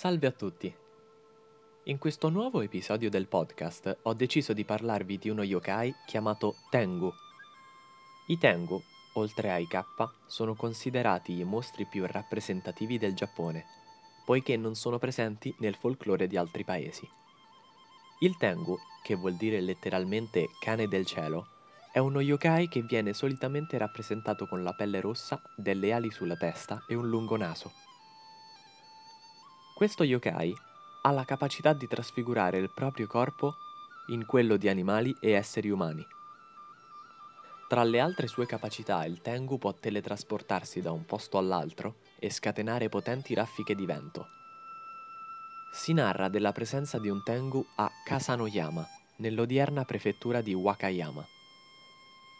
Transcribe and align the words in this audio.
Salve 0.00 0.28
a 0.28 0.30
tutti! 0.30 0.74
In 1.82 1.98
questo 1.98 2.30
nuovo 2.30 2.62
episodio 2.62 3.10
del 3.10 3.26
podcast 3.26 3.98
ho 4.04 4.14
deciso 4.14 4.54
di 4.54 4.64
parlarvi 4.64 5.18
di 5.18 5.28
uno 5.28 5.42
yokai 5.42 5.94
chiamato 6.06 6.54
Tengu. 6.70 7.12
I 8.28 8.38
Tengu, 8.38 8.80
oltre 9.16 9.50
ai 9.50 9.66
K, 9.66 9.84
sono 10.24 10.54
considerati 10.54 11.38
i 11.38 11.44
mostri 11.44 11.84
più 11.84 12.06
rappresentativi 12.06 12.96
del 12.96 13.12
Giappone, 13.12 13.66
poiché 14.24 14.56
non 14.56 14.74
sono 14.74 14.98
presenti 14.98 15.54
nel 15.58 15.74
folklore 15.74 16.26
di 16.26 16.38
altri 16.38 16.64
paesi. 16.64 17.06
Il 18.20 18.38
Tengu, 18.38 18.78
che 19.02 19.16
vuol 19.16 19.34
dire 19.34 19.60
letteralmente 19.60 20.46
cane 20.60 20.88
del 20.88 21.04
cielo, 21.04 21.46
è 21.92 21.98
uno 21.98 22.22
yokai 22.22 22.68
che 22.68 22.80
viene 22.80 23.12
solitamente 23.12 23.76
rappresentato 23.76 24.46
con 24.46 24.62
la 24.62 24.72
pelle 24.72 25.02
rossa, 25.02 25.42
delle 25.58 25.92
ali 25.92 26.10
sulla 26.10 26.36
testa 26.36 26.86
e 26.88 26.94
un 26.94 27.06
lungo 27.06 27.36
naso. 27.36 27.89
Questo 29.80 30.04
yokai 30.04 30.54
ha 31.04 31.10
la 31.10 31.24
capacità 31.24 31.72
di 31.72 31.88
trasfigurare 31.88 32.58
il 32.58 32.68
proprio 32.68 33.06
corpo 33.06 33.54
in 34.08 34.26
quello 34.26 34.58
di 34.58 34.68
animali 34.68 35.16
e 35.18 35.30
esseri 35.30 35.70
umani. 35.70 36.06
Tra 37.66 37.82
le 37.84 37.98
altre 37.98 38.26
sue 38.26 38.44
capacità, 38.44 39.06
il 39.06 39.22
Tengu 39.22 39.56
può 39.56 39.72
teletrasportarsi 39.72 40.82
da 40.82 40.92
un 40.92 41.06
posto 41.06 41.38
all'altro 41.38 41.94
e 42.18 42.28
scatenare 42.28 42.90
potenti 42.90 43.32
raffiche 43.32 43.74
di 43.74 43.86
vento. 43.86 44.28
Si 45.72 45.94
narra 45.94 46.28
della 46.28 46.52
presenza 46.52 46.98
di 46.98 47.08
un 47.08 47.22
Tengu 47.22 47.64
a 47.76 47.90
Kasanoyama, 48.04 48.86
nell'odierna 49.16 49.86
prefettura 49.86 50.42
di 50.42 50.52
Wakayama. 50.52 51.24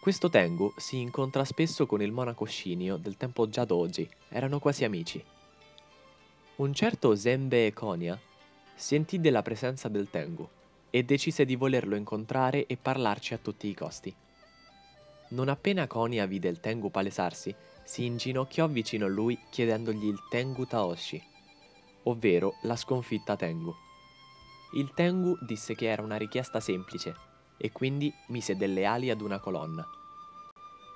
Questo 0.00 0.28
Tengu 0.28 0.72
si 0.76 0.98
incontra 0.98 1.44
spesso 1.44 1.86
con 1.86 2.02
il 2.02 2.10
monaco 2.10 2.46
Shinio 2.46 2.96
del 2.96 3.16
tempo 3.16 3.46
Jadoji, 3.46 4.10
erano 4.28 4.58
quasi 4.58 4.82
amici. 4.82 5.24
Un 6.58 6.74
certo 6.74 7.14
Zenbe 7.14 7.72
Konya 7.72 8.18
sentì 8.74 9.20
della 9.20 9.42
presenza 9.42 9.86
del 9.86 10.10
Tengu 10.10 10.48
e 10.90 11.04
decise 11.04 11.44
di 11.44 11.54
volerlo 11.54 11.94
incontrare 11.94 12.66
e 12.66 12.76
parlarci 12.76 13.32
a 13.32 13.38
tutti 13.38 13.68
i 13.68 13.74
costi. 13.74 14.12
Non 15.28 15.50
appena 15.50 15.86
Konya 15.86 16.26
vide 16.26 16.48
il 16.48 16.58
Tengu 16.58 16.90
palesarsi, 16.90 17.54
si 17.84 18.06
inginocchiò 18.06 18.66
vicino 18.66 19.06
a 19.06 19.08
lui 19.08 19.38
chiedendogli 19.50 20.06
il 20.06 20.18
Tengu 20.28 20.66
Taoshi, 20.66 21.22
ovvero 22.02 22.56
la 22.62 22.74
sconfitta 22.74 23.36
Tengu. 23.36 23.72
Il 24.74 24.90
Tengu 24.94 25.38
disse 25.46 25.76
che 25.76 25.86
era 25.86 26.02
una 26.02 26.16
richiesta 26.16 26.58
semplice 26.58 27.14
e 27.56 27.70
quindi 27.70 28.12
mise 28.30 28.56
delle 28.56 28.84
ali 28.84 29.10
ad 29.10 29.20
una 29.20 29.38
colonna. 29.38 29.86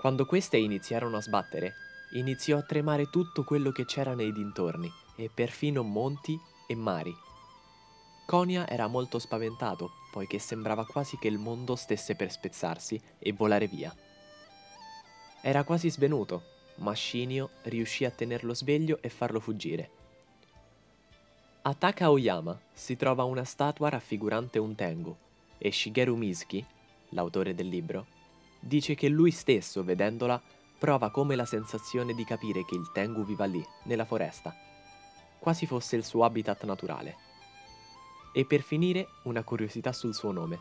Quando 0.00 0.24
queste 0.24 0.56
iniziarono 0.56 1.18
a 1.18 1.20
sbattere, 1.20 1.74
iniziò 2.12 2.58
a 2.58 2.62
tremare 2.62 3.10
tutto 3.10 3.44
quello 3.44 3.70
che 3.70 3.84
c'era 3.84 4.14
nei 4.14 4.32
dintorni 4.32 4.90
e 5.16 5.30
perfino 5.32 5.82
monti 5.82 6.38
e 6.66 6.74
mari. 6.74 7.14
Konya 8.26 8.68
era 8.68 8.86
molto 8.86 9.18
spaventato, 9.18 9.90
poiché 10.10 10.38
sembrava 10.38 10.86
quasi 10.86 11.18
che 11.18 11.28
il 11.28 11.38
mondo 11.38 11.74
stesse 11.76 12.14
per 12.14 12.30
spezzarsi 12.30 13.00
e 13.18 13.32
volare 13.32 13.66
via. 13.66 13.94
Era 15.40 15.64
quasi 15.64 15.90
svenuto, 15.90 16.42
ma 16.76 16.94
Shinio 16.94 17.50
riuscì 17.62 18.04
a 18.04 18.10
tenerlo 18.10 18.54
sveglio 18.54 18.98
e 19.00 19.08
farlo 19.08 19.40
fuggire. 19.40 19.90
A 21.62 21.74
Takaoyama 21.74 22.58
si 22.72 22.96
trova 22.96 23.24
una 23.24 23.44
statua 23.44 23.88
raffigurante 23.88 24.58
un 24.58 24.74
Tengu 24.74 25.16
e 25.58 25.70
Shigeru 25.70 26.16
Mizuki, 26.16 26.64
l'autore 27.10 27.54
del 27.54 27.68
libro, 27.68 28.06
dice 28.60 28.94
che 28.94 29.08
lui 29.08 29.30
stesso, 29.30 29.82
vedendola, 29.82 30.40
prova 30.80 31.10
come 31.10 31.36
la 31.36 31.44
sensazione 31.44 32.14
di 32.14 32.24
capire 32.24 32.64
che 32.64 32.74
il 32.74 32.90
Tengu 32.90 33.22
viva 33.22 33.44
lì, 33.44 33.62
nella 33.84 34.06
foresta, 34.06 34.56
quasi 35.38 35.66
fosse 35.66 35.94
il 35.94 36.06
suo 36.06 36.24
habitat 36.24 36.64
naturale. 36.64 37.16
E 38.32 38.46
per 38.46 38.62
finire, 38.62 39.08
una 39.24 39.44
curiosità 39.44 39.92
sul 39.92 40.14
suo 40.14 40.32
nome. 40.32 40.58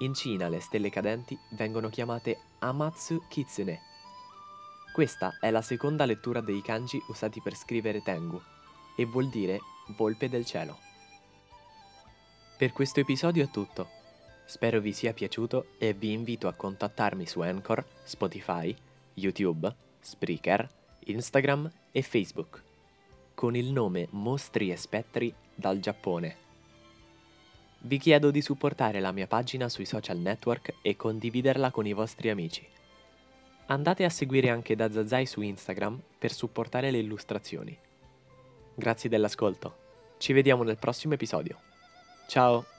In 0.00 0.12
Cina 0.12 0.48
le 0.48 0.60
stelle 0.60 0.90
cadenti 0.90 1.38
vengono 1.52 1.88
chiamate 1.88 2.38
Amatsu 2.58 3.22
Kitsune. 3.28 3.80
Questa 4.92 5.38
è 5.40 5.50
la 5.50 5.62
seconda 5.62 6.04
lettura 6.04 6.42
dei 6.42 6.60
kanji 6.60 7.02
usati 7.08 7.40
per 7.40 7.54
scrivere 7.54 8.02
Tengu 8.02 8.38
e 8.96 9.06
vuol 9.06 9.30
dire 9.30 9.60
volpe 9.96 10.28
del 10.28 10.44
cielo. 10.44 10.78
Per 12.58 12.72
questo 12.72 13.00
episodio 13.00 13.44
è 13.44 13.48
tutto. 13.48 13.88
Spero 14.44 14.78
vi 14.80 14.92
sia 14.92 15.14
piaciuto 15.14 15.68
e 15.78 15.94
vi 15.94 16.12
invito 16.12 16.48
a 16.48 16.52
contattarmi 16.52 17.26
su 17.26 17.40
Anchor, 17.40 17.82
Spotify, 18.04 18.76
YouTube, 19.16 19.74
Spreaker, 20.00 20.68
Instagram 21.04 21.70
e 21.92 22.02
Facebook 22.02 22.62
con 23.36 23.54
il 23.54 23.70
nome 23.70 24.08
Mostri 24.12 24.70
e 24.70 24.76
Spettri 24.76 25.32
dal 25.54 25.78
Giappone. 25.78 26.36
Vi 27.80 27.98
chiedo 27.98 28.30
di 28.30 28.40
supportare 28.40 28.98
la 28.98 29.12
mia 29.12 29.26
pagina 29.26 29.68
sui 29.68 29.84
social 29.84 30.16
network 30.16 30.76
e 30.80 30.96
condividerla 30.96 31.70
con 31.70 31.86
i 31.86 31.92
vostri 31.92 32.30
amici. 32.30 32.66
Andate 33.66 34.04
a 34.04 34.08
seguire 34.08 34.48
anche 34.48 34.74
Dazazai 34.74 35.26
su 35.26 35.42
Instagram 35.42 36.00
per 36.18 36.32
supportare 36.32 36.90
le 36.90 36.98
illustrazioni. 36.98 37.76
Grazie 38.74 39.10
dell'ascolto. 39.10 39.84
Ci 40.16 40.32
vediamo 40.32 40.62
nel 40.62 40.78
prossimo 40.78 41.12
episodio. 41.12 41.60
Ciao! 42.26 42.75